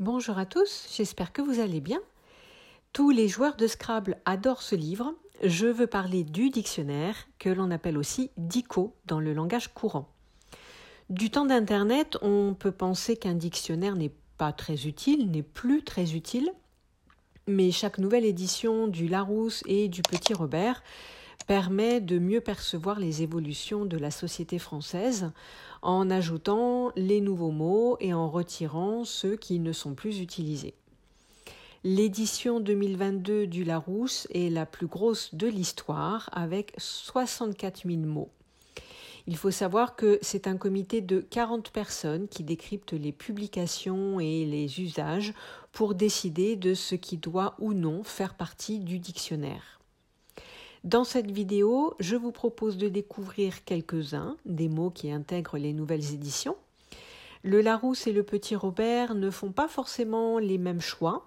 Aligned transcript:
Bonjour 0.00 0.38
à 0.38 0.46
tous, 0.46 0.88
j'espère 0.96 1.30
que 1.30 1.42
vous 1.42 1.60
allez 1.60 1.82
bien. 1.82 2.00
Tous 2.94 3.10
les 3.10 3.28
joueurs 3.28 3.56
de 3.56 3.66
Scrabble 3.66 4.16
adorent 4.24 4.62
ce 4.62 4.74
livre. 4.74 5.12
Je 5.44 5.66
veux 5.66 5.86
parler 5.86 6.24
du 6.24 6.48
dictionnaire, 6.48 7.14
que 7.38 7.50
l'on 7.50 7.70
appelle 7.70 7.98
aussi 7.98 8.30
DICO 8.38 8.96
dans 9.04 9.20
le 9.20 9.34
langage 9.34 9.68
courant. 9.74 10.08
Du 11.10 11.28
temps 11.28 11.44
d'Internet, 11.44 12.16
on 12.22 12.56
peut 12.58 12.72
penser 12.72 13.18
qu'un 13.18 13.34
dictionnaire 13.34 13.94
n'est 13.94 14.14
pas 14.38 14.54
très 14.54 14.86
utile, 14.86 15.30
n'est 15.30 15.42
plus 15.42 15.84
très 15.84 16.14
utile, 16.14 16.50
mais 17.46 17.70
chaque 17.70 17.98
nouvelle 17.98 18.24
édition 18.24 18.88
du 18.88 19.06
Larousse 19.06 19.62
et 19.66 19.88
du 19.88 20.00
Petit 20.00 20.32
Robert 20.32 20.82
permet 21.50 22.00
de 22.00 22.20
mieux 22.20 22.40
percevoir 22.40 23.00
les 23.00 23.22
évolutions 23.22 23.84
de 23.84 23.96
la 23.96 24.12
société 24.12 24.60
française 24.60 25.32
en 25.82 26.08
ajoutant 26.08 26.92
les 26.94 27.20
nouveaux 27.20 27.50
mots 27.50 27.96
et 27.98 28.14
en 28.14 28.30
retirant 28.30 29.04
ceux 29.04 29.34
qui 29.34 29.58
ne 29.58 29.72
sont 29.72 29.94
plus 29.94 30.20
utilisés. 30.20 30.74
L'édition 31.82 32.60
2022 32.60 33.48
du 33.48 33.64
Larousse 33.64 34.28
est 34.32 34.48
la 34.48 34.64
plus 34.64 34.86
grosse 34.86 35.34
de 35.34 35.48
l'histoire 35.48 36.30
avec 36.30 36.72
64 36.78 37.82
000 37.84 37.98
mots. 38.02 38.30
Il 39.26 39.36
faut 39.36 39.50
savoir 39.50 39.96
que 39.96 40.20
c'est 40.22 40.46
un 40.46 40.56
comité 40.56 41.00
de 41.00 41.18
40 41.18 41.72
personnes 41.72 42.28
qui 42.28 42.44
décryptent 42.44 42.92
les 42.92 43.10
publications 43.10 44.20
et 44.20 44.44
les 44.44 44.80
usages 44.80 45.34
pour 45.72 45.96
décider 45.96 46.54
de 46.54 46.74
ce 46.74 46.94
qui 46.94 47.16
doit 47.16 47.56
ou 47.58 47.74
non 47.74 48.04
faire 48.04 48.34
partie 48.34 48.78
du 48.78 49.00
dictionnaire. 49.00 49.79
Dans 50.84 51.04
cette 51.04 51.30
vidéo, 51.30 51.94
je 52.00 52.16
vous 52.16 52.32
propose 52.32 52.78
de 52.78 52.88
découvrir 52.88 53.64
quelques-uns 53.64 54.38
des 54.46 54.70
mots 54.70 54.88
qui 54.88 55.12
intègrent 55.12 55.58
les 55.58 55.74
nouvelles 55.74 56.14
éditions. 56.14 56.56
Le 57.42 57.60
Larousse 57.60 58.06
et 58.06 58.12
le 58.12 58.22
Petit 58.22 58.56
Robert 58.56 59.14
ne 59.14 59.30
font 59.30 59.52
pas 59.52 59.68
forcément 59.68 60.38
les 60.38 60.56
mêmes 60.56 60.80
choix. 60.80 61.26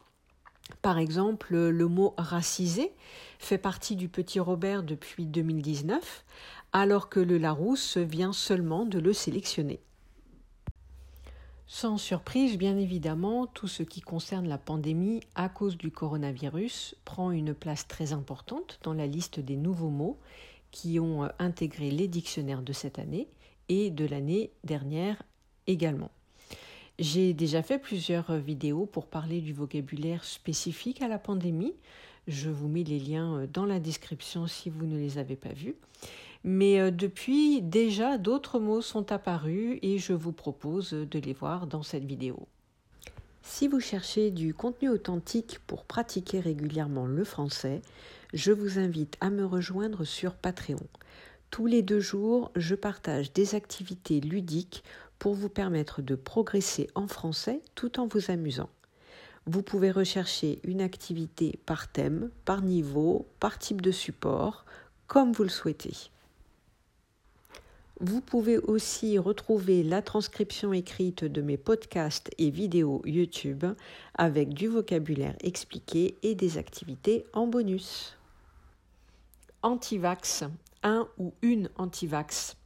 Par 0.82 0.98
exemple, 0.98 1.56
le 1.56 1.88
mot 1.88 2.16
racisé 2.18 2.94
fait 3.38 3.60
partie 3.60 3.96
du 3.96 4.10
Petit 4.10 4.40
Robert 4.40 4.82
depuis 4.82 5.28
2019, 5.28 6.26
alors 6.72 7.08
que 7.08 7.20
le 7.20 7.38
Larousse 7.38 7.98
vient 7.98 8.34
seulement 8.34 8.86
de 8.86 8.98
le 8.98 9.14
sélectionner. 9.14 9.82
Sans 11.68 11.98
surprise, 11.98 12.58
bien 12.58 12.78
évidemment, 12.78 13.48
tout 13.48 13.68
ce 13.68 13.84
qui 13.84 14.02
concerne 14.02 14.48
la 14.48 14.58
pandémie 14.58 15.22
à 15.36 15.50
cause 15.50 15.78
du 15.78 15.92
coronavirus 15.92 16.96
prend 17.06 17.32
une 17.32 17.54
place 17.54 17.88
très 17.88 18.12
importante 18.14 18.80
dans 18.84 18.94
la 18.94 19.08
liste 19.08 19.40
des 19.40 19.56
nouveaux 19.56 19.90
mots 19.90 20.20
qui 20.72 21.00
ont 21.00 21.24
euh, 21.24 21.28
intégré 21.40 21.90
les 21.90 22.08
dictionnaires 22.08 22.64
de 22.64 22.74
cette 22.74 23.00
année 23.00 23.28
et 23.70 23.90
de 23.92 24.06
l'année 24.06 24.52
dernière 24.64 25.24
également. 25.68 26.12
J'ai 27.00 27.34
déjà 27.34 27.64
fait 27.64 27.80
plusieurs 27.80 28.36
vidéos 28.36 28.86
pour 28.86 29.08
parler 29.08 29.42
du 29.42 29.54
vocabulaire 29.54 30.24
spécifique 30.26 31.02
à 31.02 31.08
la 31.08 31.18
pandémie. 31.18 31.74
Je 32.28 32.50
vous 32.50 32.68
mets 32.68 32.84
les 32.84 33.00
liens 33.00 33.38
euh, 33.38 33.48
dans 33.48 33.66
la 33.66 33.80
description 33.80 34.48
si 34.48 34.70
vous 34.70 34.86
ne 34.86 34.98
les 34.98 35.18
avez 35.18 35.36
pas 35.36 35.54
vus. 35.54 35.76
Mais 36.44 36.80
euh, 36.80 36.92
depuis, 36.92 37.62
déjà 37.62 38.18
d'autres 38.18 38.60
mots 38.60 38.82
sont 38.82 39.12
apparus 39.12 39.80
et 39.82 39.98
je 39.98 40.14
vous 40.14 40.34
propose 40.34 40.92
de 40.92 41.20
les 41.20 41.34
voir 41.34 41.68
dans 41.68 41.84
cette 41.84 42.04
vidéo. 42.04 42.48
Si 43.44 43.68
vous 43.68 43.80
cherchez 43.80 44.32
du 44.32 44.54
contenu 44.54 44.90
authentique 44.90 45.60
pour 45.68 45.84
pratiquer 45.86 46.40
régulièrement 46.40 47.06
le 47.06 47.24
français, 47.24 47.82
je 48.34 48.52
vous 48.52 48.80
invite 48.80 49.18
à 49.22 49.30
me 49.30 49.46
rejoindre 49.46 50.06
sur 50.06 50.34
Patreon. 50.34 50.88
Tous 51.52 51.66
les 51.66 51.82
deux 51.82 52.00
jours, 52.00 52.52
je 52.56 52.74
partage 52.74 53.32
des 53.32 53.54
activités 53.54 54.20
ludiques 54.20 54.84
pour 55.20 55.36
vous 55.36 55.50
permettre 55.50 56.02
de 56.02 56.16
progresser 56.16 56.90
en 56.96 57.08
français 57.08 57.62
tout 57.76 58.00
en 58.00 58.08
vous 58.08 58.32
amusant. 58.32 58.70
Vous 59.46 59.62
pouvez 59.62 59.92
rechercher 59.92 60.60
une 60.64 60.82
activité 60.82 61.60
par 61.66 61.92
thème, 61.92 62.32
par 62.46 62.62
niveau, 62.62 63.28
par 63.40 63.60
type 63.60 63.82
de 63.82 63.92
support, 63.92 64.66
comme 65.08 65.32
vous 65.32 65.44
le 65.44 65.50
souhaitez. 65.50 66.13
Vous 68.06 68.20
pouvez 68.20 68.58
aussi 68.58 69.18
retrouver 69.18 69.82
la 69.82 70.02
transcription 70.02 70.74
écrite 70.74 71.24
de 71.24 71.42
mes 71.42 71.56
podcasts 71.56 72.30
et 72.38 72.50
vidéos 72.50 73.02
YouTube 73.06 73.64
avec 74.16 74.50
du 74.50 74.68
vocabulaire 74.68 75.38
expliqué 75.40 76.18
et 76.22 76.36
des 76.36 76.58
activités 76.58 77.24
en 77.32 77.48
bonus. 77.48 78.18
Antivax, 79.62 80.44
un 80.84 81.08
ou 81.18 81.34
une 81.42 81.70
antivax. 81.78 82.58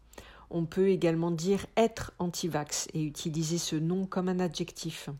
On 0.49 0.65
peut 0.65 0.89
également 0.89 1.29
dire 1.29 1.67
être 1.75 2.13
antivax 2.17 2.87
et 2.95 3.03
utiliser 3.03 3.59
ce 3.59 3.75
nom 3.75 4.07
comme 4.07 4.29
un 4.29 4.39
adjectif. 4.39 5.11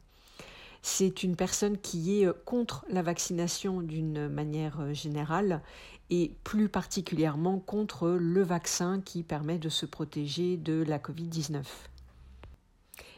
C'est 0.82 1.22
une 1.22 1.36
personne 1.36 1.78
qui 1.78 2.24
est 2.24 2.44
contre 2.44 2.86
la 2.90 3.04
vaccination 3.04 3.82
d'une 3.82 4.30
manière 4.30 4.96
générale 4.96 5.62
et 6.10 6.36
plus 6.44 6.70
particulièrement 6.70 7.60
contre 7.60 8.10
le 8.10 8.44
vaccin 8.44 9.02
qui 9.02 9.24
permet 9.24 9.58
de 9.58 9.70
se 9.70 9.86
protéger 9.86 10.58
de 10.58 10.84
la 10.88 11.00
Covid-19. 11.00 11.64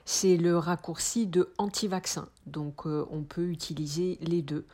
C'est 0.06 0.38
le 0.38 0.58
raccourci 0.58 1.28
de 1.28 1.54
anti-vaccin, 1.60 2.30
donc 2.48 2.88
euh, 2.88 3.06
on 3.12 3.22
peut 3.22 3.48
utiliser 3.48 4.18
les 4.22 4.42
deux. 4.42 4.66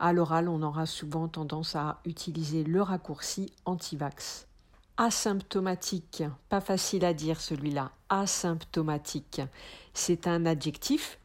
À 0.00 0.12
l'oral, 0.12 0.48
on 0.48 0.62
aura 0.62 0.86
souvent 0.86 1.28
tendance 1.28 1.76
à 1.76 2.00
utiliser 2.04 2.64
le 2.64 2.82
raccourci 2.82 3.52
anti-vax. 3.66 4.48
Asymptomatique, 4.96 6.24
pas 6.48 6.60
facile 6.60 7.04
à 7.04 7.14
dire 7.14 7.40
celui-là, 7.40 7.92
asymptomatique. 8.08 9.42
C'est 9.94 10.26
un 10.26 10.44
adjectif. 10.44 11.18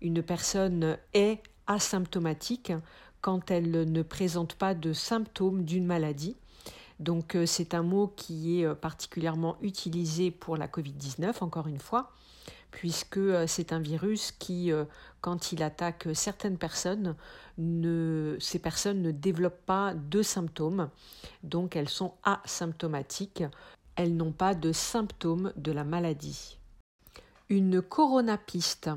Une 0.00 0.22
personne 0.22 0.96
est 1.12 1.42
asymptomatique 1.66 2.72
quand 3.20 3.50
elle 3.50 3.70
ne 3.70 4.02
présente 4.02 4.54
pas 4.54 4.74
de 4.74 4.92
symptômes 4.92 5.64
d'une 5.64 5.86
maladie. 5.86 6.36
Donc 7.00 7.34
euh, 7.34 7.46
c'est 7.46 7.74
un 7.74 7.82
mot 7.82 8.12
qui 8.14 8.60
est 8.60 8.66
euh, 8.66 8.74
particulièrement 8.74 9.56
utilisé 9.62 10.30
pour 10.30 10.56
la 10.56 10.68
Covid-19, 10.68 11.42
encore 11.42 11.66
une 11.66 11.78
fois, 11.78 12.12
puisque 12.70 13.16
euh, 13.16 13.46
c'est 13.46 13.72
un 13.72 13.80
virus 13.80 14.32
qui, 14.32 14.70
quand 15.22 15.52
il 15.52 15.62
attaque 15.62 16.08
certaines 16.14 16.58
personnes, 16.58 17.16
ces 17.58 18.58
personnes 18.58 19.02
ne 19.02 19.10
développent 19.10 19.64
pas 19.66 19.94
de 19.94 20.22
symptômes, 20.22 20.90
donc 21.42 21.74
elles 21.74 21.88
sont 21.88 22.14
asymptomatiques, 22.22 23.44
elles 23.96 24.16
n'ont 24.16 24.32
pas 24.32 24.54
de 24.54 24.72
symptômes 24.72 25.52
de 25.56 25.72
la 25.72 25.84
maladie. 25.84 26.58
Une 27.48 27.82
coronapiste, 27.82 28.90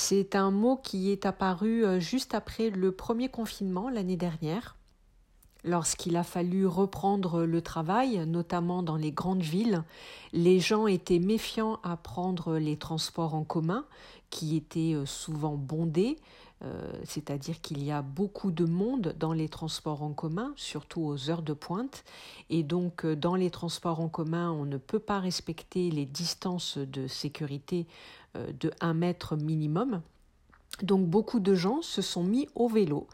c'est 0.00 0.36
un 0.36 0.52
mot 0.52 0.76
qui 0.76 1.10
est 1.10 1.26
apparu 1.26 1.84
euh, 1.84 1.98
juste 1.98 2.32
après 2.32 2.70
le 2.70 2.92
premier 2.92 3.28
confinement 3.28 3.88
l'année 3.88 4.16
dernière, 4.16 4.76
lorsqu'il 5.64 6.16
a 6.16 6.22
fallu 6.22 6.66
reprendre 6.66 7.42
le 7.42 7.60
travail, 7.62 8.24
notamment 8.24 8.84
dans 8.84 8.94
les 8.94 9.10
grandes 9.10 9.42
villes. 9.42 9.82
Les 10.32 10.60
gens 10.60 10.86
étaient 10.86 11.18
méfiants 11.18 11.80
à 11.82 11.96
prendre 11.96 12.58
les 12.58 12.76
transports 12.76 13.34
en 13.34 13.42
commun, 13.42 13.86
qui 14.30 14.56
étaient 14.56 14.94
euh, 14.94 15.04
souvent 15.04 15.56
bondés, 15.56 16.16
euh, 16.64 16.90
c'est-à-dire 17.04 17.60
qu'il 17.60 17.84
y 17.84 17.92
a 17.92 18.02
beaucoup 18.02 18.50
de 18.50 18.64
monde 18.64 19.14
dans 19.18 19.32
les 19.32 19.48
transports 19.48 20.02
en 20.02 20.12
commun, 20.12 20.52
surtout 20.56 21.02
aux 21.02 21.30
heures 21.30 21.42
de 21.42 21.52
pointe, 21.52 22.04
et 22.50 22.62
donc 22.62 23.06
dans 23.06 23.36
les 23.36 23.50
transports 23.50 24.00
en 24.00 24.08
commun, 24.08 24.50
on 24.50 24.64
ne 24.64 24.76
peut 24.76 24.98
pas 24.98 25.20
respecter 25.20 25.90
les 25.90 26.04
distances 26.04 26.78
de 26.78 27.06
sécurité 27.06 27.86
euh, 28.36 28.52
de 28.60 28.70
1 28.80 28.94
mètre 28.94 29.36
minimum. 29.36 30.02
Donc 30.82 31.06
beaucoup 31.06 31.40
de 31.40 31.54
gens 31.54 31.82
se 31.82 32.02
sont 32.02 32.22
mis 32.22 32.48
au 32.54 32.68
vélo 32.68 33.06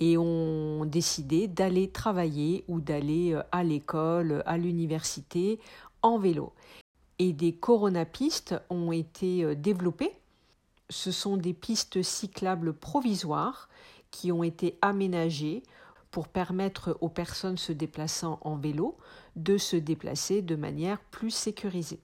et 0.00 0.18
ont 0.18 0.84
décidé 0.84 1.48
d'aller 1.48 1.88
travailler 1.88 2.64
ou 2.68 2.80
d'aller 2.80 3.32
euh, 3.32 3.42
à 3.52 3.62
l'école, 3.62 4.42
à 4.44 4.58
l'université 4.58 5.58
en 6.02 6.18
vélo. 6.18 6.52
Et 7.18 7.32
des 7.32 7.52
coronapistes 7.52 8.54
ont 8.70 8.92
été 8.92 9.44
euh, 9.44 9.54
développées. 9.54 10.12
Ce 10.90 11.10
sont 11.10 11.36
des 11.36 11.52
pistes 11.52 12.02
cyclables 12.02 12.72
provisoires 12.72 13.68
qui 14.10 14.32
ont 14.32 14.42
été 14.42 14.78
aménagées 14.82 15.62
pour 16.10 16.28
permettre 16.28 16.96
aux 17.00 17.08
personnes 17.08 17.58
se 17.58 17.72
déplaçant 17.72 18.38
en 18.42 18.56
vélo 18.56 18.96
de 19.34 19.58
se 19.58 19.76
déplacer 19.76 20.42
de 20.42 20.56
manière 20.56 21.00
plus 21.10 21.30
sécurisée. 21.30 22.00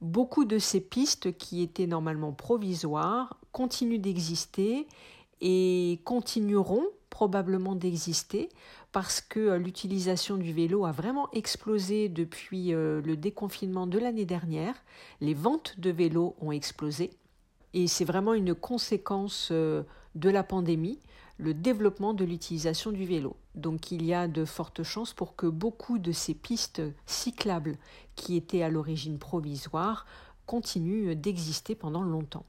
Beaucoup 0.00 0.44
de 0.44 0.58
ces 0.58 0.80
pistes 0.80 1.36
qui 1.38 1.62
étaient 1.62 1.86
normalement 1.86 2.32
provisoires 2.32 3.40
continuent 3.52 4.00
d'exister 4.00 4.86
et 5.40 6.00
continueront 6.04 6.84
probablement 7.10 7.74
d'exister 7.74 8.50
parce 8.92 9.20
que 9.20 9.40
euh, 9.40 9.58
l'utilisation 9.58 10.36
du 10.36 10.52
vélo 10.52 10.84
a 10.84 10.92
vraiment 10.92 11.30
explosé 11.32 12.08
depuis 12.08 12.74
euh, 12.74 13.00
le 13.02 13.16
déconfinement 13.16 13.86
de 13.86 13.98
l'année 13.98 14.26
dernière. 14.26 14.74
Les 15.20 15.34
ventes 15.34 15.80
de 15.80 15.90
vélos 15.90 16.36
ont 16.40 16.52
explosé 16.52 17.10
et 17.76 17.88
c'est 17.88 18.06
vraiment 18.06 18.32
une 18.32 18.54
conséquence 18.54 19.50
euh, 19.52 19.82
de 20.14 20.30
la 20.30 20.42
pandémie 20.42 20.98
le 21.36 21.52
développement 21.52 22.14
de 22.14 22.24
l'utilisation 22.24 22.90
du 22.90 23.04
vélo. 23.04 23.36
Donc 23.54 23.92
il 23.92 24.02
y 24.02 24.14
a 24.14 24.28
de 24.28 24.46
fortes 24.46 24.82
chances 24.82 25.12
pour 25.12 25.36
que 25.36 25.46
beaucoup 25.46 25.98
de 25.98 26.10
ces 26.10 26.32
pistes 26.32 26.80
cyclables 27.04 27.76
qui 28.14 28.34
étaient 28.34 28.62
à 28.62 28.70
l'origine 28.70 29.18
provisoires 29.18 30.06
continuent 30.46 31.14
d'exister 31.14 31.74
pendant 31.74 32.02
longtemps. 32.02 32.46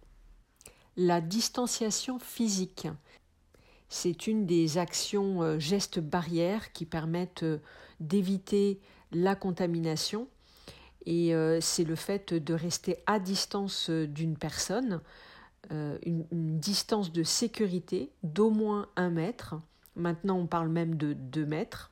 La 0.96 1.20
distanciation 1.20 2.20
physique, 2.20 2.88
c'est 3.90 4.28
une 4.28 4.46
des 4.46 4.78
actions 4.78 5.44
euh, 5.44 5.60
gestes 5.60 6.00
barrières 6.00 6.72
qui 6.72 6.86
permettent 6.86 7.44
euh, 7.44 7.60
d'éviter 8.00 8.80
la 9.12 9.36
contamination 9.36 10.30
et 11.08 11.34
euh, 11.34 11.60
c'est 11.62 11.84
le 11.84 11.96
fait 11.96 12.34
de 12.34 12.54
rester 12.54 12.98
à 13.08 13.18
distance 13.20 13.90
d'une 13.90 14.38
personne, 14.38 15.02
une, 15.72 16.26
distance 16.32 17.12
de 17.12 17.24
sécurité 17.24 18.12
d'au 18.24 18.50
moins 18.50 18.88
un 18.96 19.10
mètre. 19.10 19.56
Maintenant, 19.96 20.38
on 20.38 20.48
parle 20.48 20.70
même 20.70 20.96
de 20.96 21.12
deux 21.12 21.46
mètres. 21.46 21.92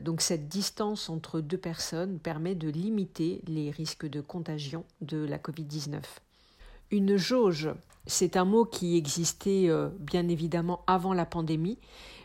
Donc 0.00 0.22
cette 0.22 0.48
distance 0.48 1.10
entre 1.10 1.40
deux 1.40 1.58
personnes 1.58 2.18
permet 2.18 2.54
de 2.54 2.68
limiter 2.68 3.42
les 3.46 3.70
risques 3.70 4.06
de 4.06 4.22
contagion 4.22 4.84
de 5.02 5.18
la 5.18 5.36
Covid-19. 5.36 6.00
Une 6.90 7.16
jauge, 7.16 7.70
c'est 8.06 8.36
un 8.36 8.44
mot 8.44 8.64
qui 8.64 8.96
existait 8.96 9.68
euh, 9.68 9.88
bien 9.98 10.28
évidemment 10.28 10.82
avant 10.86 11.12
la 11.12 11.24
pandémie, 11.24 11.78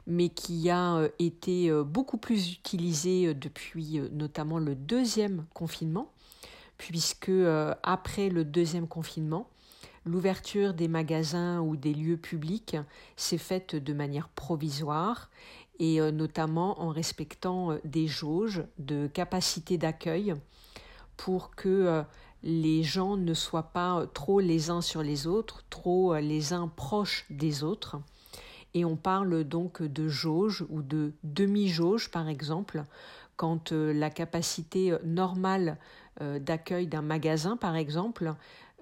mais 0.08 0.30
qui 0.30 0.70
a 0.70 0.96
euh, 0.96 1.10
été 1.20 1.70
euh, 1.70 1.84
beaucoup 1.84 2.18
plus 2.18 2.54
utilisé 2.54 3.34
depuis 3.34 4.02
notamment 4.12 4.60
le 4.60 4.76
deuxième 4.76 5.46
confinement, 5.54 6.12
puisque 6.78 7.32
après 7.84 8.28
le 8.28 8.44
deuxième 8.44 8.88
confinement, 8.88 9.48
l'ouverture 10.04 10.74
des 10.74 10.90
magasins 10.90 11.62
ou 11.62 11.78
des 11.78 11.94
lieux 11.94 12.18
publics 12.18 12.76
s'est 13.16 13.38
faite 13.38 13.76
de 13.76 13.94
manière 13.94 14.28
provisoire 14.28 15.30
et 15.80 16.02
notamment 16.12 16.82
en 16.82 16.90
respectant 16.90 17.78
des 17.86 18.08
jauges 18.08 18.66
de 18.78 19.08
capacité 19.08 19.78
d'accueil 19.78 20.36
pour 21.16 21.56
que 21.56 22.04
les 22.46 22.84
gens 22.84 23.18
ne 23.18 23.34
soient 23.34 23.72
pas 23.74 24.06
trop 24.14 24.40
les 24.40 24.70
uns 24.70 24.82
sur 24.82 25.02
les 25.02 25.26
autres, 25.26 25.64
trop 25.72 26.14
euh, 26.14 26.22
les 26.22 26.54
uns 26.54 26.68
proches 26.68 27.26
des 27.32 27.64
autres. 27.64 27.98
Et 28.76 28.86
on 28.86 28.96
parle 28.96 29.44
donc 29.44 29.82
de 29.82 30.08
jauge 30.08 30.64
ou 30.70 30.84
de 30.84 31.14
demi-jauge, 31.24 32.12
par 32.12 32.30
exemple, 32.30 32.84
quand 33.36 33.72
euh, 33.72 33.92
la 33.92 34.12
capacité 34.12 34.92
euh, 34.92 35.00
normale 35.04 35.78
d'accueil 36.40 36.88
d'un 36.88 37.02
magasin, 37.02 37.58
par 37.58 37.76
exemple, 37.76 38.36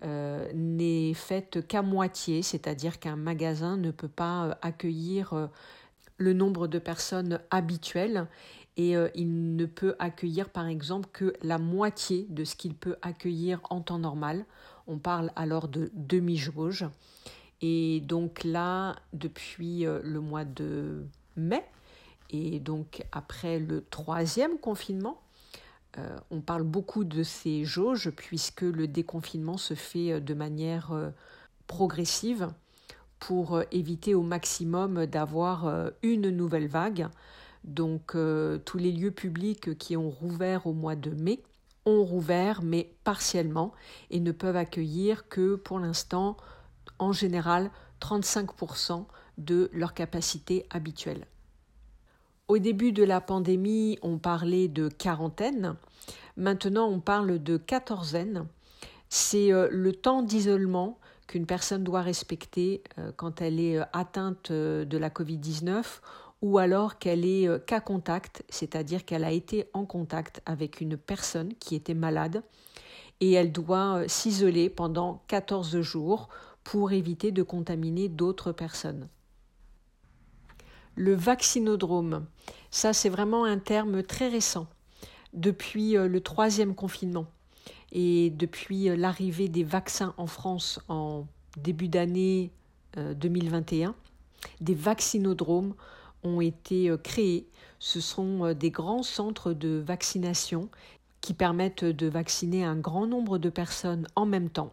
n'est 0.04 1.16
faite 1.16 1.66
qu'à 1.68 1.82
moitié, 1.82 2.44
c'est-à-dire 2.44 3.00
qu'un 3.00 3.16
magasin 3.16 3.76
ne 3.76 3.90
peut 3.90 4.08
pas 4.08 4.56
accueillir 4.62 5.50
le 6.18 6.34
nombre 6.34 6.68
de 6.68 6.78
personnes 6.78 7.40
habituelles 7.50 8.28
et 8.76 8.96
euh, 8.96 9.10
il 9.16 9.56
ne 9.56 9.66
peut 9.66 9.96
accueillir 10.00 10.50
par 10.50 10.68
exemple 10.68 11.10
que 11.14 11.34
la 11.42 11.58
moitié 11.58 12.26
de 12.30 12.44
ce 12.44 12.56
qu'il 12.56 12.74
peut 12.74 12.96
accueillir 13.02 13.60
en 13.70 13.82
temps 13.82 14.00
normal. 14.00 14.46
On 14.88 14.98
parle 14.98 15.32
alors 15.36 15.68
de 15.68 15.92
demi-jauge. 15.94 16.86
Et 17.66 18.02
donc 18.02 18.44
là, 18.44 18.98
depuis 19.14 19.86
euh, 19.86 20.02
le 20.04 20.20
mois 20.20 20.44
de 20.44 21.06
mai, 21.38 21.64
et 22.30 22.60
donc 22.60 23.06
après 23.14 23.58
le 23.58 23.84
troisième 23.90 24.60
confinement, 24.60 25.22
euh, 25.98 26.18
on 26.30 26.42
parle 26.42 26.64
beaucoup 26.64 27.06
de 27.06 27.24
ces 27.24 27.64
jauges 27.64 28.10
puisque 28.12 28.64
le 28.64 28.88
déconfinement 28.88 29.58
se 29.58 29.76
fait 29.76 30.20
de 30.20 30.34
manière 30.34 30.92
progressive 31.68 32.50
pour 33.20 33.62
éviter 33.72 34.14
au 34.14 34.24
maximum 34.24 35.06
d'avoir 35.06 35.92
une 36.02 36.30
nouvelle 36.30 36.68
vague. 36.68 37.08
Donc 37.64 38.16
euh, 38.16 38.58
tous 38.66 38.78
les 38.78 38.92
lieux 38.92 39.12
publics 39.12 39.78
qui 39.78 39.96
ont 39.96 40.10
rouvert 40.10 40.68
au 40.68 40.74
mois 40.74 40.96
de 40.96 41.12
mai 41.12 41.42
ont 41.86 42.04
rouvert, 42.04 42.62
mais 42.62 42.92
partiellement, 43.04 43.74
et 44.10 44.20
ne 44.20 44.32
peuvent 44.32 44.56
accueillir 44.56 45.28
que 45.28 45.56
pour 45.56 45.80
l'instant, 45.80 46.38
en 47.00 47.12
général, 47.12 47.72
35% 48.02 49.06
de 49.38 49.70
leur 49.74 49.94
capacité 49.94 50.66
habituelle. 50.70 51.26
Au 52.48 52.58
début 52.58 52.92
de 52.92 53.04
la 53.04 53.22
pandémie, 53.22 53.98
on 54.02 54.18
parlait 54.18 54.68
de 54.68 54.90
quarantaine. 54.90 55.76
Maintenant, 56.36 56.88
on 56.88 57.00
parle 57.00 57.42
de 57.42 57.58
quatorzaine. 57.58 58.46
C'est 59.10 59.54
euh, 59.54 59.68
le 59.72 59.94
temps 59.94 60.22
d'isolement 60.22 61.00
qu'une 61.28 61.46
personne 61.46 61.84
doit 61.84 62.02
respecter 62.02 62.84
euh, 62.98 63.12
quand 63.16 63.42
elle 63.42 63.60
est 63.60 63.80
atteinte 63.94 64.52
de 64.52 64.98
la 64.98 65.10
Covid-19 65.10 65.84
ou 66.44 66.58
alors 66.58 67.00
qu'elle 67.00 67.26
est 67.26 67.48
euh, 67.48 67.58
cas 67.58 67.80
contact, 67.80 68.44
c'est-à-dire 68.50 69.06
qu'elle 69.06 69.24
a 69.24 69.32
été 69.32 69.66
en 69.74 69.86
contact 69.86 70.42
avec 70.46 70.82
une 70.82 70.98
personne 70.98 71.54
qui 71.56 71.74
était 71.74 71.94
malade 71.94 72.44
et 73.22 73.32
elle 73.32 73.54
doit 73.54 74.00
euh, 74.00 74.08
s'isoler 74.08 74.70
pendant 74.70 75.24
14 75.30 75.80
jours 75.80 76.28
pour 76.64 76.92
éviter 76.92 77.32
de 77.32 77.44
contaminer 77.44 78.10
d'autres 78.10 78.52
personnes. 78.52 79.08
Le 80.96 81.16
vaccinodrome, 81.16 82.26
ça 82.72 82.94
c'est 82.94 83.10
vraiment 83.10 83.46
un 83.46 83.60
terme 83.60 84.04
très 84.04 84.28
récent, 84.28 84.68
depuis 85.34 85.98
euh, 85.98 86.08
le 86.08 86.22
troisième 86.22 86.76
confinement 86.76 87.26
et 87.92 88.30
depuis 88.32 88.86
l'arrivée 88.96 89.50
des 89.50 89.64
vaccins 89.64 90.14
en 90.18 90.28
France 90.28 90.80
en 90.88 91.28
début 91.58 91.88
d'année 91.88 92.52
2021, 92.96 93.96
des 94.62 94.76
vaccinodromes 94.76 95.74
ont 96.24 96.42
été 96.42 96.90
euh, 96.90 96.98
créés. 96.98 97.48
Ce 97.80 98.00
sont 98.00 98.46
euh, 98.46 98.54
des 98.54 98.72
grands 98.72 99.04
centres 99.04 99.54
de 99.54 99.84
vaccination 99.86 100.70
qui 101.22 101.34
permettent 101.34 101.86
de 101.86 102.08
vacciner 102.08 102.64
un 102.66 102.76
grand 102.76 103.08
nombre 103.08 103.38
de 103.38 103.50
personnes 103.50 104.08
en 104.16 104.26
même 104.26 104.50
temps. 104.50 104.72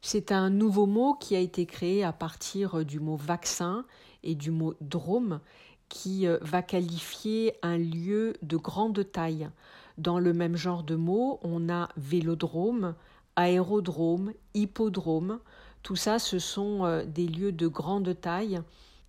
C'est 0.00 0.32
un 0.32 0.50
nouveau 0.50 0.86
mot 0.86 1.14
qui 1.14 1.36
a 1.36 1.40
été 1.40 1.66
créé 1.66 2.04
à 2.04 2.12
partir 2.12 2.78
euh, 2.78 2.84
du 2.84 3.00
mot 3.00 3.16
vaccin 3.16 3.84
et 4.22 4.34
du 4.34 4.50
mot 4.50 4.74
drôme 4.80 5.40
qui 5.88 6.26
va 6.42 6.60
qualifier 6.60 7.54
un 7.62 7.78
lieu 7.78 8.34
de 8.42 8.58
grande 8.58 9.10
taille. 9.10 9.48
Dans 9.96 10.18
le 10.18 10.34
même 10.34 10.54
genre 10.54 10.82
de 10.82 10.96
mots, 10.96 11.40
on 11.42 11.70
a 11.70 11.88
vélodrome, 11.96 12.94
aérodrome, 13.36 14.34
hippodrome. 14.52 15.38
Tout 15.82 15.96
ça, 15.96 16.18
ce 16.18 16.38
sont 16.38 17.02
des 17.06 17.26
lieux 17.26 17.52
de 17.52 17.68
grande 17.68 18.20
taille 18.20 18.60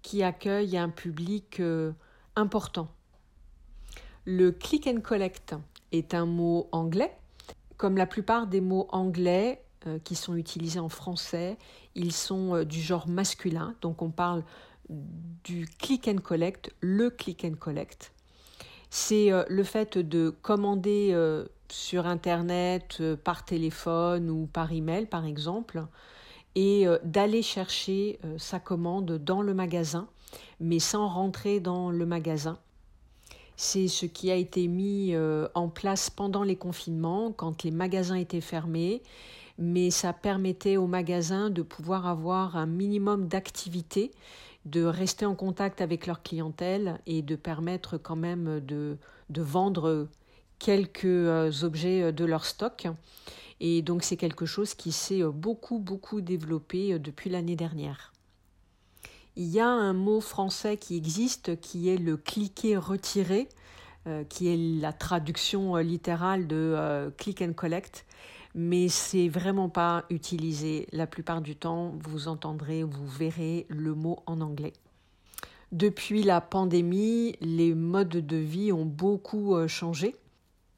qui 0.02 0.24
accueille 0.24 0.78
un 0.78 0.90
public 0.90 1.60
euh, 1.60 1.92
important. 2.36 2.88
Le 4.26 4.52
click 4.52 4.88
and 4.88 5.02
collect 5.02 5.56
est 5.92 6.14
un 6.14 6.26
mot 6.26 6.68
anglais. 6.72 7.16
Comme 7.78 7.98
la 7.98 8.06
plupart 8.06 8.48
des 8.48 8.62
mots 8.62 8.88
anglais 8.92 9.62
euh, 9.62 9.69
qui 10.04 10.16
sont 10.16 10.36
utilisés 10.36 10.80
en 10.80 10.90
français, 10.90 11.58
ils 11.96 12.12
sont 12.12 12.56
euh, 12.56 12.66
du 12.66 12.82
genre 12.82 13.08
masculin. 13.08 13.76
Donc 13.82 14.02
on 14.02 14.10
parle 14.10 14.44
du 15.44 15.68
click 15.78 16.08
and 16.08 16.18
collect, 16.18 16.74
le 16.82 17.10
click 17.10 17.46
and 17.46 17.56
collect. 17.60 18.12
C'est 18.90 19.30
le 19.48 19.64
fait 19.64 20.00
de 20.00 20.32
commander 20.42 21.16
sur 21.72 22.08
Internet, 22.08 23.00
par 23.24 23.46
téléphone 23.46 24.32
ou 24.32 24.48
par 24.48 24.72
email 24.72 25.06
par 25.06 25.28
exemple, 25.28 25.86
et 26.56 26.88
euh, 26.88 26.98
d'aller 27.04 27.42
chercher 27.42 28.20
euh, 28.26 28.38
sa 28.38 28.60
commande 28.60 29.18
dans 29.24 29.42
le 29.42 29.54
magasin, 29.54 30.08
mais 30.60 30.80
sans 30.80 31.08
rentrer 31.08 31.60
dans 31.60 31.92
le 31.92 32.06
magasin. 32.06 32.58
C'est 33.56 33.88
ce 33.88 34.06
qui 34.06 34.32
a 34.32 34.36
été 34.36 34.68
mis 34.68 35.14
euh, 35.14 35.48
en 35.54 35.68
place 35.68 36.10
pendant 36.10 36.44
les 36.44 36.56
confinements, 36.56 37.32
quand 37.32 37.64
les 37.64 37.72
magasins 37.72 38.16
étaient 38.16 38.42
fermés, 38.42 39.02
mais 39.60 39.92
ça 39.92 40.14
permettait 40.14 40.78
aux 40.78 40.88
magasins 40.88 41.52
de 41.52 41.62
pouvoir 41.62 42.08
avoir 42.08 42.58
un 42.58 42.66
minimum 42.66 43.28
d'activité, 43.28 44.12
de 44.66 44.84
rester 44.84 45.26
en 45.26 45.36
contact 45.36 45.82
avec 45.82 46.08
leur 46.08 46.24
clientèle 46.24 47.00
et 47.06 47.22
de 47.22 47.36
permettre 47.36 47.98
quand 47.98 48.16
même 48.16 48.60
de, 48.62 48.98
vendre 49.30 50.08
quelques 50.58 51.64
objets 51.64 52.12
de 52.12 52.26
leur 52.26 52.46
stock. 52.46 52.88
Et 53.60 53.82
donc 53.82 54.04
c'est 54.04 54.18
quelque 54.18 54.46
chose 54.46 54.74
qui 54.74 54.92
s'est 54.92 55.22
euh, 55.22 55.32
beaucoup, 55.32 55.80
beaucoup 55.80 56.22
développé 56.22 56.94
euh, 56.94 57.00
depuis 57.00 57.30
l'année 57.30 57.56
dernière. 57.56 58.14
Il 59.36 59.48
y 59.48 59.60
a 59.60 59.68
un 59.68 59.94
mot 59.94 60.22
français 60.22 60.78
qui 60.78 60.98
existe 60.98 61.60
qui 61.62 61.90
est 61.90 61.98
le 61.98 62.18
cliquer 62.18 62.78
retirer, 62.78 63.48
euh, 64.08 64.24
qui 64.24 64.48
est 64.48 64.82
la 64.82 64.92
traduction 64.92 65.76
littérale 65.78 66.48
de 66.48 67.12
click 67.18 67.42
and 67.42 67.54
collect, 67.54 68.06
mais 68.56 68.90
c'est 68.90 69.30
vraiment 69.30 69.70
pas 69.70 70.06
utilisé. 70.10 70.88
La 70.92 71.08
plupart 71.08 71.42
du 71.42 71.56
temps, 71.56 71.94
vous 72.04 72.28
entendrez, 72.28 72.84
vous 72.84 73.08
verrez 73.08 73.66
le 73.70 73.94
mot 73.94 74.20
en 74.26 74.42
anglais. 74.42 74.74
Depuis 75.72 76.24
la 76.24 76.42
pandémie, 76.42 77.36
les 77.42 77.76
modes 77.76 78.10
de 78.10 78.38
vie 78.38 78.72
ont 78.72 78.86
beaucoup 78.86 79.56
changé. 79.68 80.16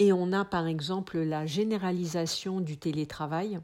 Et 0.02 0.12
on 0.12 0.34
a 0.34 0.46
par 0.46 0.66
exemple 0.66 1.20
la 1.20 1.46
généralisation 1.46 2.60
du 2.60 2.76
télétravail 2.76 3.60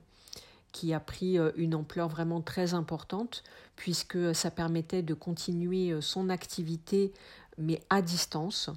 qui 0.71 0.93
a 0.93 0.99
pris 0.99 1.39
euh, 1.39 1.49
une 1.55 1.73
ampleur 1.73 2.07
vraiment 2.07 2.41
très 2.41 2.75
importante 2.75 3.43
puisque 3.75 4.35
ça 4.35 4.51
permettait 4.51 5.01
de 5.01 5.15
continuer 5.15 5.91
euh, 5.91 5.99
son 5.99 6.29
activité 6.29 7.11
mais 7.57 7.81
à 7.89 8.03
distance. 8.03 8.69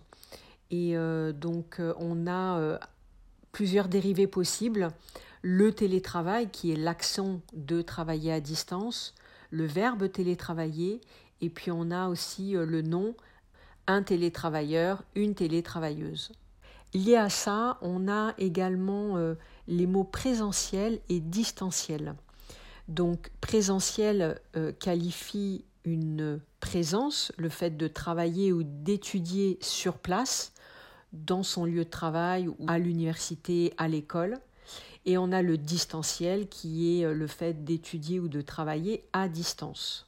Et 0.71 0.97
euh, 0.97 1.33
donc 1.33 1.83
on 1.99 2.27
a 2.27 2.81
plusieurs 3.53 3.89
dérivés 3.89 4.27
possibles. 4.27 4.89
Le 5.43 5.73
télétravail 5.73 6.51
qui 6.51 6.73
est 6.73 6.77
l'accent 6.77 7.41
de 7.53 7.83
travailler 7.83 8.33
à 8.33 8.41
distance, 8.41 9.15
le 9.51 9.67
verbe 9.67 10.11
télétravailler 10.11 11.01
et 11.41 11.51
puis 11.51 11.71
on 11.71 11.91
a 11.91 12.09
aussi 12.09 12.53
le 12.53 12.83
nom 12.83 13.15
un 13.87 14.03
télétravailleur, 14.03 15.03
une 15.15 15.35
télétravailleuse. 15.35 16.33
Lié 16.93 17.17
à 17.17 17.31
ça, 17.31 17.79
on 17.83 18.09
a 18.09 18.35
également 18.39 19.17
les 19.67 19.87
mots 19.87 20.05
présentiel 20.05 21.01
et 21.09 21.21
distanciel. 21.21 22.15
Donc 22.89 23.31
présentiel 23.41 24.41
qualifie 24.79 25.65
une 25.85 26.41
présence, 26.61 27.33
le 27.39 27.49
fait 27.49 27.77
de 27.77 27.89
travailler 27.89 28.53
ou 28.53 28.63
d'étudier 28.65 29.59
sur 29.63 29.99
place, 29.99 30.53
dans 31.13 31.43
son 31.43 31.65
lieu 31.65 31.85
de 31.85 31.91
travail 31.91 32.49
ou 32.49 32.57
à 32.67 32.79
l'université, 32.79 33.73
à 33.77 33.89
l'école. 33.89 34.39
Et 35.07 35.19
on 35.19 35.33
a 35.33 35.43
le 35.43 35.57
distanciel 35.57 36.49
qui 36.49 37.01
est 37.01 37.05
euh, 37.05 37.15
le 37.15 37.27
fait 37.27 37.65
d'étudier 37.65 38.21
ou 38.21 38.29
de 38.29 38.41
travailler 38.41 39.05
à 39.13 39.29
distance. 39.29 40.07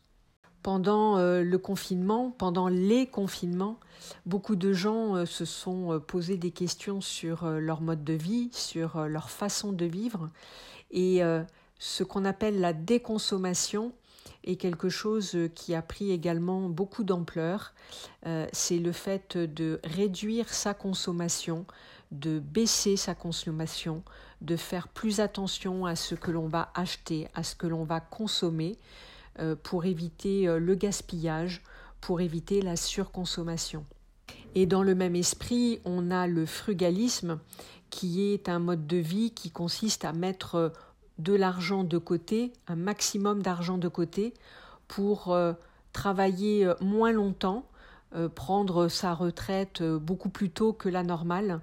Pendant 0.62 1.18
euh, 1.18 1.42
le 1.42 1.59
confinement, 1.59 2.30
pendant 2.30 2.68
les 2.68 3.06
confinements, 3.06 3.80
beaucoup 4.26 4.54
de 4.54 4.73
gens 4.73 5.16
euh, 5.16 5.25
se 5.25 5.44
sont 5.44 6.00
posés 6.06 6.37
des 6.37 6.50
questions 6.50 7.00
sur 7.00 7.47
leur 7.47 7.80
mode 7.80 8.04
de 8.04 8.12
vie, 8.12 8.50
sur 8.52 9.09
leur 9.09 9.30
façon 9.30 9.73
de 9.73 9.87
vivre. 9.87 10.30
Et 10.90 11.23
ce 11.78 12.04
qu'on 12.04 12.26
appelle 12.26 12.61
la 12.61 12.75
déconsommation 12.75 13.92
est 14.45 14.57
quelque 14.57 14.89
chose 14.89 15.37
qui 15.55 15.75
a 15.75 15.83
pris 15.83 16.11
également 16.11 16.69
beaucoup 16.69 17.05
d'ampleur. 17.05 17.73
Euh, 18.27 18.47
c'est 18.53 18.79
le 18.79 18.93
fait 18.93 19.37
de 19.37 19.81
réduire 19.85 20.49
sa 20.49 20.75
consommation, 20.75 21.65
de 22.11 22.39
baisser 22.39 22.97
sa 22.97 23.15
consommation, 23.15 24.03
de 24.41 24.57
faire 24.57 24.89
plus 24.89 25.21
attention 25.21 25.87
à 25.87 25.97
ce 25.97 26.15
que 26.15 26.31
l'on 26.31 26.49
va 26.49 26.71
acheter, 26.75 27.29
à 27.35 27.43
ce 27.43 27.55
que 27.55 27.67
l'on 27.67 27.85
va 27.85 28.01
consommer, 28.01 28.79
euh, 29.39 29.57
pour 29.61 29.85
éviter 29.85 30.47
euh, 30.49 30.59
le 30.59 30.75
gaspillage, 30.75 31.63
pour 32.01 32.21
éviter 32.21 32.61
la 32.61 32.77
surconsommation. 32.77 33.87
Et 34.55 34.67
dans 34.67 34.83
le 34.83 34.95
même 34.95 35.17
esprit, 35.17 35.81
on 35.85 36.11
a 36.11 36.27
le 36.27 36.45
frugalisme, 36.45 37.39
qui 37.89 38.33
est 38.33 38.49
un 38.49 38.59
mode 38.59 38.87
de 38.87 38.97
vie 38.97 39.31
qui 39.31 39.51
consiste 39.51 40.05
à 40.05 40.13
mettre 40.13 40.73
de 41.23 41.35
l'argent 41.35 41.85
de 41.85 41.99
côté, 41.99 42.52
un 42.67 42.76
maximum 42.76 43.43
d'argent 43.43 43.79
de 43.79 43.88
côté, 43.88 44.35
pour 44.88 45.33
euh, 45.33 45.52
travailler 45.93 46.67
euh, 46.67 46.75
moins 46.81 47.12
longtemps, 47.12 47.64
euh, 48.14 48.29
prendre 48.29 48.88
sa 48.88 49.14
retraite 49.14 49.83
beaucoup 49.83 50.29
plus 50.29 50.50
tôt 50.50 50.73
que 50.73 50.88
la 50.88 51.02
normale 51.02 51.61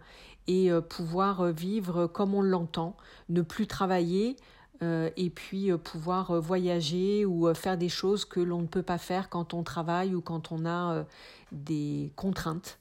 et 0.47 0.71
pouvoir 0.89 1.51
vivre 1.51 2.07
comme 2.07 2.33
on 2.33 2.41
l'entend, 2.41 2.97
ne 3.29 3.43
plus 3.43 3.67
travailler 3.67 4.35
et 4.81 5.29
puis 5.29 5.69
pouvoir 5.77 6.41
voyager 6.41 7.23
ou 7.23 7.53
faire 7.53 7.77
des 7.77 7.87
choses 7.87 8.25
que 8.25 8.39
l'on 8.39 8.61
ne 8.61 8.65
peut 8.65 8.81
pas 8.81 8.97
faire 8.97 9.29
quand 9.29 9.53
on 9.53 9.61
travaille 9.61 10.15
ou 10.15 10.21
quand 10.21 10.51
on 10.51 10.65
a 10.65 11.05
des 11.51 12.11
contraintes. 12.15 12.79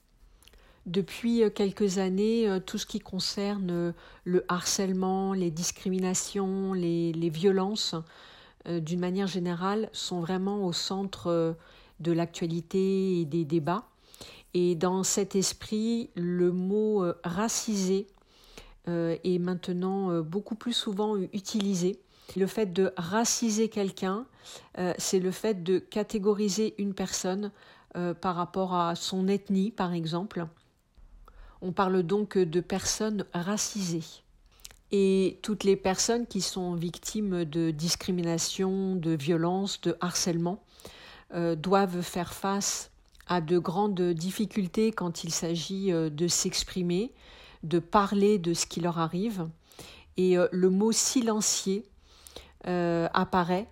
Depuis 0.89 1.43
euh, 1.43 1.51
quelques 1.51 1.99
années, 1.99 2.49
euh, 2.49 2.61
tout 2.61 2.79
ce 2.79 2.87
qui 2.87 2.99
concerne 2.99 3.71
euh, 3.71 3.93
le 4.25 4.43
harcèlement, 4.49 5.35
les 5.35 5.51
discriminations, 5.51 6.73
les, 6.73 7.13
violences, 7.29 7.95
d'une 8.67 9.01
manière 9.01 9.27
générale, 9.27 9.91
sont 9.93 10.21
vraiment 10.21 10.65
au 10.65 10.73
centre 10.73 11.57
de 12.01 12.13
l'actualité 12.13 13.21
et 13.21 13.25
des 13.25 13.45
débats. 13.45 13.85
Et 14.55 14.75
dans 14.75 15.03
cet 15.03 15.37
esprit, 15.37 16.11
le 16.17 16.53
mot 16.53 17.05
racisé 17.23 18.07
est 18.87 19.39
maintenant 19.39 20.21
beaucoup 20.23 20.55
plus 20.55 20.73
souvent 20.73 21.17
utilisé. 21.17 21.99
Le 22.37 22.47
fait 22.47 22.73
de 22.73 22.93
raciser 22.97 23.69
quelqu'un, 23.69 24.27
c'est 24.99 25.21
le 25.21 25.31
fait 25.31 25.63
de 25.63 25.79
catégoriser 25.79 26.75
une 26.79 26.95
personne 26.95 27.53
par 28.21 28.35
rapport 28.35 28.75
à 28.75 28.95
son 28.97 29.29
ethnie, 29.29 29.71
par 29.71 29.93
exemple, 29.93 30.47
on 31.63 31.73
parle 31.73 32.03
donc 32.03 32.39
de 32.39 32.61
personnes 32.61 33.25
racisées. 33.33 34.05
Et 34.91 35.39
toutes 35.43 35.65
les 35.65 35.77
personnes 35.77 36.27
qui 36.27 36.41
sont 36.41 36.75
victimes 36.75 37.45
de 37.45 37.71
discrimination, 37.71 38.97
de 38.97 39.11
violence, 39.11 39.81
de 39.83 39.97
harcèlement 40.01 40.63
euh, 41.35 41.55
doivent 41.55 42.01
faire 42.01 42.33
face 42.33 42.91
à 43.27 43.43
de 43.43 43.59
grandes 43.59 44.01
difficultés 44.01 44.93
quand 44.93 45.25
il 45.25 45.31
s'agit 45.31 45.93
euh, 45.93 46.09
de 46.09 46.27
s'exprimer, 46.27 47.13
de 47.65 47.79
parler 47.79 48.39
de 48.39 48.55
ce 48.55 48.65
qui 48.65 48.81
leur 48.81 48.99
arrive. 48.99 49.47
Et 50.17 50.39
euh, 50.39 50.49
le 50.53 50.71
mot 50.71 50.93
silencier 50.93 51.85
apparaît, 52.65 53.67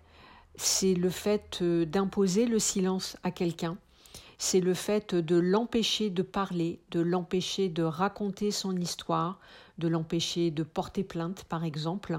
c'est 0.54 0.94
le 0.94 1.10
fait 1.10 1.62
d'imposer 1.62 2.46
le 2.46 2.58
silence 2.58 3.18
à 3.24 3.30
quelqu'un 3.30 3.76
c'est 4.38 4.60
le 4.60 4.74
fait 4.74 5.14
de 5.14 5.36
l'empêcher 5.36 6.10
de 6.10 6.22
parler, 6.22 6.80
de 6.90 7.00
l'empêcher 7.00 7.68
de 7.68 7.82
raconter 7.82 8.50
son 8.50 8.76
histoire, 8.76 9.40
de 9.78 9.88
l'empêcher 9.88 10.50
de 10.50 10.62
porter 10.62 11.04
plainte, 11.04 11.44
par 11.44 11.64
exemple. 11.64 12.16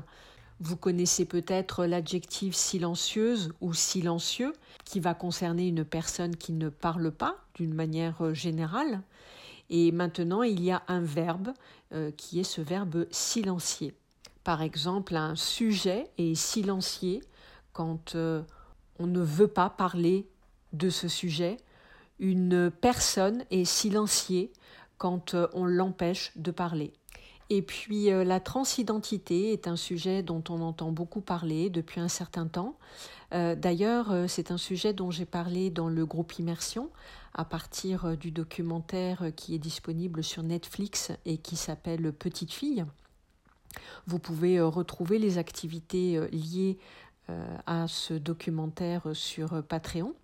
Vous 0.59 0.75
connaissez 0.75 1.25
peut-être 1.25 1.85
l'adjectif 1.85 2.55
silencieuse 2.55 3.53
ou 3.61 3.73
silencieux, 3.73 4.53
qui 4.85 4.99
va 4.99 5.13
concerner 5.13 5.67
une 5.67 5.85
personne 5.85 6.35
qui 6.35 6.53
ne 6.53 6.69
parle 6.69 7.11
pas 7.11 7.35
d'une 7.55 7.73
manière 7.73 8.33
générale. 8.33 9.01
Et 9.69 9.91
maintenant, 9.91 10.43
il 10.43 10.63
y 10.63 10.71
a 10.71 10.81
un 10.87 11.01
verbe 11.01 11.49
euh, 11.93 12.11
qui 12.11 12.39
est 12.39 12.43
ce 12.43 12.61
verbe 12.61 13.05
silencier. 13.11 13.93
Par 14.43 14.61
exemple, 14.61 15.15
un 15.15 15.35
sujet 15.35 16.09
est 16.17 16.35
silencié 16.35 17.21
quand 17.73 18.15
euh, 18.15 18.41
on 18.97 19.05
ne 19.05 19.19
veut 19.19 19.49
pas 19.49 19.69
parler 19.69 20.25
de 20.73 20.89
ce 20.89 21.07
sujet 21.07 21.57
une 22.19 22.71
personne 22.71 23.43
est 23.51 23.65
silenciée 23.65 24.51
quand 24.97 25.33
euh, 25.33 25.47
on 25.53 25.65
l'empêche 25.65 26.31
de 26.35 26.51
parler. 26.51 26.93
Et 27.49 27.61
puis 27.61 28.11
euh, 28.11 28.23
la 28.23 28.39
transidentité 28.39 29.53
est 29.53 29.67
un 29.67 29.75
sujet 29.75 30.23
dont 30.23 30.43
on 30.49 30.61
entend 30.61 30.91
beaucoup 30.91 31.21
parler 31.21 31.69
depuis 31.69 32.01
un 32.01 32.07
certain 32.07 32.47
temps. 32.47 32.77
Euh, 33.33 33.55
d'ailleurs, 33.55 34.13
c'est 34.27 34.51
un 34.51 34.57
sujet 34.57 34.93
dont 34.93 35.11
j'ai 35.11 35.25
parlé 35.25 35.69
dans 35.69 35.89
le 35.89 36.05
groupe 36.05 36.39
Immersion 36.39 36.89
à 37.33 37.45
partir 37.45 38.17
du 38.17 38.31
documentaire 38.31 39.25
qui 39.35 39.53
est 39.53 39.59
disponible 39.59 40.23
sur 40.23 40.43
Netflix 40.43 41.11
et 41.25 41.37
qui 41.37 41.55
s'appelle 41.55 42.11
Petite 42.11 42.51
fille. 42.51 42.83
Vous 44.07 44.17
pouvez 44.17 44.59
retrouver 44.59 45.19
les 45.19 45.37
activités 45.37 46.19
liées 46.31 46.79
à 47.67 47.87
ce 47.87 48.15
documentaire 48.15 49.03
sur 49.13 49.61
Patreon. 49.61 50.15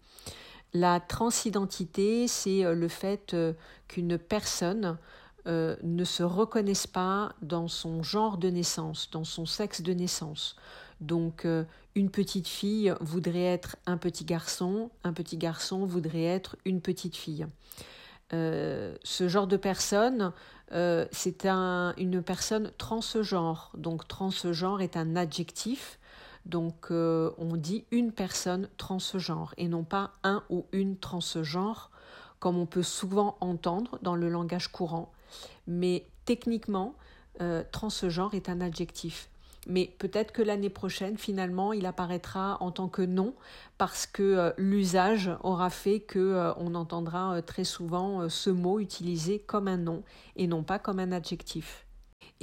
La 0.74 1.00
transidentité, 1.00 2.27
c'est 2.27 2.65
euh, 2.65 2.74
le 2.74 2.88
fait 2.88 3.36
euh, 3.36 3.53
qu'une 3.88 4.18
personne 4.18 4.98
euh, 5.46 5.75
ne 5.84 6.03
se 6.03 6.24
reconnaisse 6.24 6.88
pas 6.88 7.34
dans 7.44 7.68
son 7.68 8.01
genre 8.01 8.39
de 8.39 8.50
naissance, 8.50 9.12
dans 9.12 9.24
son 9.24 9.46
sexe 9.46 9.82
de 9.82 9.94
naissance. 9.94 10.56
Donc 11.01 11.46
une 11.96 12.10
petite 12.10 12.48
fille 12.48 12.94
voudrait 13.01 13.44
être 13.44 13.75
un 13.86 13.98
petit 13.98 14.24
garçon, 14.24 14.89
un 15.03 15.12
petit 15.12 15.36
garçon 15.36 15.86
voudrait 15.86 16.24
être 16.24 16.56
une 16.63 16.80
petite 16.80 17.18
fille. 17.18 17.46
ce 18.32 19.27
genre 19.27 19.48
de 19.48 19.58
personne, 19.58 20.32
c'est 21.12 21.46
un, 21.46 21.94
une 21.98 22.24
personne 22.24 22.72
transgenre. 22.77 23.72
Donc 23.75 24.08
transgenre 24.08 24.82
est 24.82 24.96
un 24.96 25.18
adjectif 25.18 26.00
donc 26.45 26.88
euh, 26.91 27.31
on 27.38 27.55
dit 27.55 27.85
une 27.91 28.12
personne 28.12 28.69
transgenre 28.77 29.53
et 29.57 29.67
non 29.67 29.83
pas 29.83 30.12
un 30.23 30.43
ou 30.50 30.65
une 30.71 30.97
transgenre 30.97 31.89
comme 32.39 32.57
on 32.57 32.65
peut 32.65 32.83
souvent 32.83 33.38
entendre 33.39 33.97
dans 34.01 34.15
le 34.15 34.27
langage 34.27 34.67
courant. 34.67 35.13
Mais 35.65 36.05
techniquement, 36.25 36.93
euh, 37.39 37.63
transgenre 37.71 38.33
est 38.33 38.50
un 38.50 38.59
adjectif. 38.59 39.29
Mais 39.65 39.95
peut-être 39.97 40.33
que 40.33 40.41
l'année 40.41 40.69
prochaine, 40.69 41.17
finalement, 41.17 41.71
il 41.71 41.85
apparaîtra 41.85 42.57
en 42.59 42.71
tant 42.71 42.89
que 42.89 43.01
nom 43.01 43.33
parce 43.77 44.05
que 44.05 44.21
euh, 44.21 44.51
l'usage 44.57 45.31
aura 45.41 45.69
fait 45.69 46.01
que 46.01 46.51
on 46.57 46.75
entendra 46.75 47.41
très 47.41 47.63
souvent 47.63 48.27
ce 48.27 48.50
mot 48.50 48.81
utilisé 48.81 49.39
comme 49.39 49.69
un 49.69 49.77
nom 49.77 50.03
et 50.35 50.47
non 50.47 50.63
pas 50.63 50.79
comme 50.79 51.00
un 51.00 51.13
adjectif. 51.13 51.85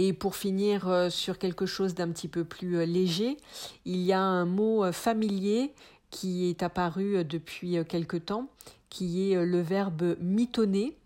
Et 0.03 0.15
pour 0.15 0.35
finir 0.35 0.89
euh, 0.89 1.11
sur 1.11 1.37
quelque 1.37 1.67
chose 1.67 1.95
d'un 1.95 2.09
petit 2.09 2.27
peu 2.27 2.43
plus 2.43 2.79
euh, 2.79 2.87
léger, 2.87 3.37
il 3.85 3.99
y 3.99 4.15
a 4.15 4.23
un 4.23 4.47
mot 4.47 4.83
euh, 4.83 4.93
familier 4.93 5.75
qui 6.11 6.49
est 6.49 6.63
apparu 6.63 7.23
depuis 7.23 7.85
quelque 7.85 8.17
temps, 8.17 8.49
qui 8.89 9.31
est 9.31 9.45
le 9.45 9.61
verbe 9.61 10.17
mitonner 10.19 10.97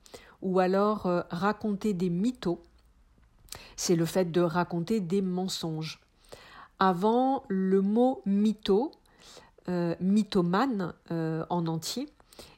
ou 0.43 0.61
alors 0.61 1.03
raconter 1.29 1.93
des 1.93 2.09
mythos. 2.09 2.63
C'est 3.77 3.97
le 3.97 4.07
fait 4.07 4.31
de 4.31 4.41
raconter 4.41 5.01
des 5.01 5.21
mensonges. 5.21 6.01
Avant, 6.79 7.43
le 7.49 7.83
mot 7.83 8.23
mytho, 8.25 8.93
mythomane 9.69 10.95
en 11.11 11.67
entier, 11.67 12.09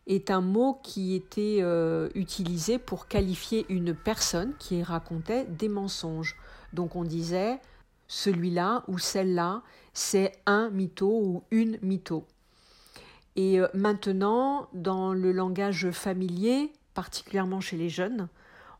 est 0.06 0.30
un 0.30 0.40
mot 0.40 0.78
qui 0.82 1.14
était 1.14 1.58
euh, 1.60 2.08
utilisé 2.14 2.78
pour 2.78 3.08
qualifier 3.08 3.66
une 3.68 3.94
personne 3.94 4.54
qui 4.58 4.82
racontait 4.82 5.44
des 5.46 5.68
mensonges. 5.68 6.36
Donc 6.72 6.94
on 6.94 7.04
disait 7.04 7.58
celui-là 8.06 8.84
ou 8.86 8.98
celle-là, 8.98 9.62
c'est 9.92 10.32
un 10.46 10.70
mytho 10.70 11.08
ou 11.08 11.42
une 11.50 11.78
mytho. 11.82 12.24
Et 13.34 13.60
euh, 13.60 13.66
maintenant, 13.74 14.68
dans 14.72 15.12
le 15.12 15.32
langage 15.32 15.90
familier, 15.90 16.72
particulièrement 16.94 17.60
chez 17.60 17.76
les 17.76 17.88
jeunes, 17.88 18.28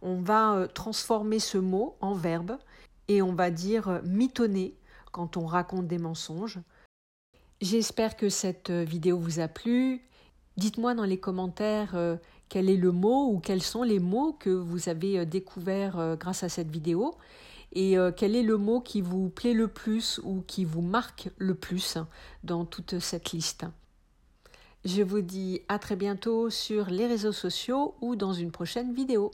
on 0.02 0.20
va 0.20 0.54
euh, 0.54 0.66
transformer 0.68 1.40
ce 1.40 1.58
mot 1.58 1.96
en 2.00 2.14
verbe 2.14 2.56
et 3.08 3.20
on 3.20 3.34
va 3.34 3.50
dire 3.50 4.00
mitonner 4.04 4.76
quand 5.10 5.36
on 5.36 5.46
raconte 5.46 5.88
des 5.88 5.98
mensonges. 5.98 6.60
J'espère 7.60 8.16
que 8.16 8.28
cette 8.28 8.70
vidéo 8.70 9.18
vous 9.18 9.40
a 9.40 9.48
plu. 9.48 10.06
Dites-moi 10.56 10.94
dans 10.94 11.04
les 11.04 11.18
commentaires 11.18 11.96
quel 12.48 12.70
est 12.70 12.76
le 12.76 12.92
mot 12.92 13.30
ou 13.30 13.40
quels 13.40 13.62
sont 13.62 13.82
les 13.82 13.98
mots 13.98 14.32
que 14.32 14.50
vous 14.50 14.88
avez 14.88 15.26
découverts 15.26 16.16
grâce 16.18 16.42
à 16.42 16.48
cette 16.48 16.70
vidéo 16.70 17.14
et 17.72 17.96
quel 18.16 18.34
est 18.34 18.42
le 18.42 18.56
mot 18.56 18.80
qui 18.80 19.02
vous 19.02 19.28
plaît 19.28 19.52
le 19.52 19.68
plus 19.68 20.18
ou 20.24 20.42
qui 20.46 20.64
vous 20.64 20.80
marque 20.80 21.28
le 21.36 21.54
plus 21.54 21.98
dans 22.42 22.64
toute 22.64 22.98
cette 23.00 23.32
liste? 23.32 23.66
Je 24.84 25.02
vous 25.02 25.20
dis 25.20 25.60
à 25.68 25.78
très 25.78 25.96
bientôt 25.96 26.48
sur 26.48 26.86
les 26.86 27.06
réseaux 27.06 27.32
sociaux 27.32 27.94
ou 28.00 28.16
dans 28.16 28.32
une 28.32 28.52
prochaine 28.52 28.94
vidéo. 28.94 29.32